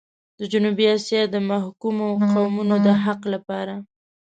د 0.39 0.41
جنوبي 0.51 0.85
اسيا 0.95 1.21
د 1.29 1.35
محکومو 1.49 2.07
قومونو 2.31 2.75
د 2.85 2.87
حق 3.03 3.21
لپاره. 3.33 3.75